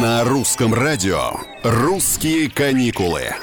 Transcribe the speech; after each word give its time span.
На 0.00 0.22
русском 0.22 0.74
радио 0.74 1.32
«Русские 1.64 2.48
каникулы». 2.48 3.34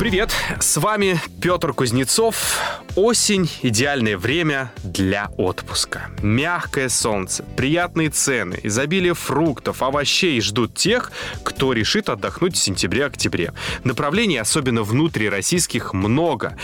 Привет, 0.00 0.32
с 0.58 0.78
вами 0.78 1.20
Петр 1.40 1.72
Кузнецов. 1.72 2.58
Осень– 2.96 3.48
идеальное 3.62 4.16
время 4.16 4.72
для 4.82 5.28
отпуска. 5.36 6.10
Мягкое 6.22 6.88
солнце, 6.88 7.44
приятные 7.56 8.08
цены, 8.08 8.58
изобилие 8.62 9.14
фруктов, 9.14 9.82
овощей 9.82 10.40
ждут 10.40 10.74
тех, 10.74 11.12
кто 11.44 11.72
решит 11.74 12.08
отдохнуть 12.08 12.56
в 12.56 12.58
сентябре-октябре. 12.58 13.52
Направлений, 13.84 14.38
особенно 14.38 14.82
внутрироссийских, 14.82 15.92
много. 15.92 16.56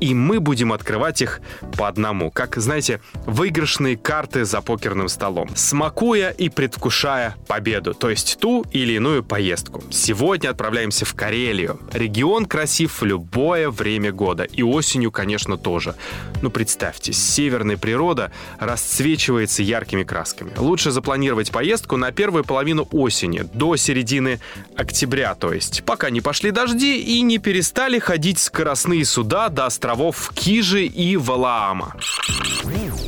И 0.00 0.14
мы 0.14 0.40
будем 0.40 0.72
открывать 0.72 1.22
их 1.22 1.40
по 1.76 1.88
одному. 1.88 2.30
Как, 2.30 2.56
знаете, 2.56 3.00
выигрышные 3.26 3.96
карты 3.96 4.44
за 4.44 4.60
покерным 4.60 5.08
столом. 5.08 5.50
Смакуя 5.54 6.30
и 6.30 6.48
предвкушая 6.48 7.36
победу. 7.46 7.94
То 7.94 8.10
есть 8.10 8.38
ту 8.40 8.64
или 8.72 8.94
иную 8.94 9.22
поездку. 9.22 9.82
Сегодня 9.90 10.50
отправляемся 10.50 11.04
в 11.04 11.14
Карелию. 11.14 11.80
Регион 11.92 12.46
красив 12.46 13.00
в 13.00 13.04
любое 13.04 13.70
время 13.70 14.12
года. 14.12 14.44
И 14.44 14.62
осенью, 14.62 15.10
конечно, 15.10 15.56
тоже. 15.56 15.94
Ну, 16.42 16.50
представьте, 16.50 17.12
северная 17.12 17.76
природа 17.76 18.32
расцвечивается 18.58 19.62
яркими 19.62 20.04
красками. 20.04 20.52
Лучше 20.56 20.90
запланировать 20.90 21.50
поездку 21.50 21.96
на 21.96 22.12
первую 22.12 22.44
половину 22.44 22.88
осени, 22.92 23.44
до 23.52 23.76
середины 23.76 24.40
октября, 24.76 25.34
то 25.34 25.52
есть, 25.52 25.82
пока 25.84 26.10
не 26.10 26.20
пошли 26.20 26.50
дожди 26.50 27.00
и 27.00 27.20
не 27.22 27.38
перестали 27.38 27.98
ходить 27.98 28.38
скоростные 28.38 29.04
суда 29.04 29.48
до 29.48 29.59
островов 29.66 30.30
Кижи 30.34 30.86
и 30.86 31.16
Валаама. 31.16 31.94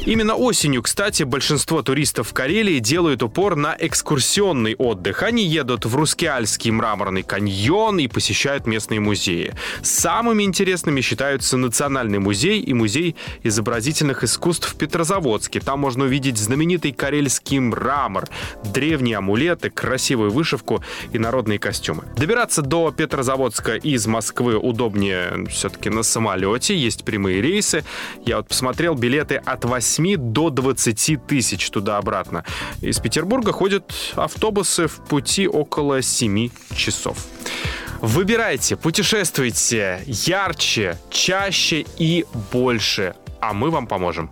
Именно 0.05 0.35
осенью, 0.35 0.83
кстати, 0.83 1.23
большинство 1.23 1.81
туристов 1.83 2.31
в 2.31 2.33
Карелии 2.33 2.81
делают 2.81 3.23
упор 3.23 3.55
на 3.55 3.77
экскурсионный 3.79 4.75
отдых. 4.75 5.23
Они 5.23 5.45
едут 5.45 5.87
в 5.87 5.95
Рускеальский 5.95 6.73
мраморный 6.73 7.23
каньон 7.23 8.01
и 8.01 8.09
посещают 8.09 8.67
местные 8.67 8.99
музеи. 8.99 9.55
Самыми 9.83 10.43
интересными 10.43 11.01
считаются 11.03 11.57
Национальный 11.57 12.19
музей 12.19 12.61
и 12.61 12.75
Музей 12.75 13.15
изобразительных 13.45 14.25
искусств 14.25 14.73
в 14.73 14.77
Петрозаводске. 14.77 15.61
Там 15.61 15.79
можно 15.79 16.05
увидеть 16.05 16.37
знаменитый 16.37 16.91
карельский 16.91 17.61
мрамор, 17.61 18.29
древние 18.65 19.19
амулеты, 19.19 19.71
красивую 19.71 20.33
вышивку 20.33 20.83
и 21.13 21.19
народные 21.19 21.61
костюмы. 21.61 22.03
Добираться 22.17 22.63
до 22.63 22.91
Петрозаводска 22.91 23.77
из 23.77 24.09
Москвы 24.09 24.57
удобнее 24.57 25.47
все-таки 25.49 25.91
на 25.91 26.03
самолете, 26.03 26.77
есть 26.77 27.05
прямые 27.05 27.41
рейсы. 27.41 27.85
Я 28.27 28.39
вот 28.39 28.49
посмотрел 28.49 28.95
билеты 28.95 29.37
от 29.37 29.65
8 29.99 30.17
до 30.17 30.51
20 30.51 31.27
тысяч 31.27 31.71
туда-обратно. 31.71 32.45
Из 32.81 32.99
Петербурга 32.99 33.53
ходят 33.53 33.93
автобусы 34.15 34.87
в 34.87 35.05
пути 35.05 35.47
около 35.47 36.03
7 36.03 36.49
часов. 36.75 37.19
Выбирайте, 38.01 38.77
путешествуйте 38.77 40.03
ярче, 40.07 40.99
чаще 41.11 41.85
и 41.99 42.25
больше, 42.53 43.15
а 43.41 43.53
мы 43.53 43.71
вам 43.71 43.87
поможем. 43.87 44.31